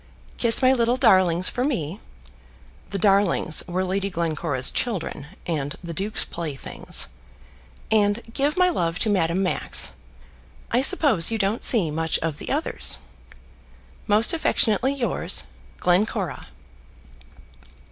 [0.37, 1.99] Kiss my little darlings for me,
[2.89, 7.07] [the darlings were Lady Glencora's children, and the duke's playthings]
[7.91, 9.91] and give my love to Madame Max.
[10.71, 12.97] I suppose you don't see much of the others.
[14.07, 15.43] Most affectionately yours,
[15.79, 16.47] GLENCORA.